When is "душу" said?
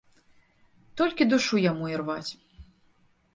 1.33-1.55